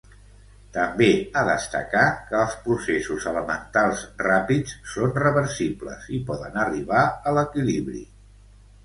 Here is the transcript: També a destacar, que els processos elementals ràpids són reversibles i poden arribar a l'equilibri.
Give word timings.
També 0.75 1.07
a 1.41 1.41
destacar, 1.49 2.05
que 2.31 2.39
els 2.43 2.55
processos 2.63 3.27
elementals 3.31 4.01
ràpids 4.29 4.73
són 4.95 5.13
reversibles 5.19 6.09
i 6.19 6.23
poden 6.31 6.59
arribar 6.63 7.05
a 7.05 7.35
l'equilibri. 7.41 8.03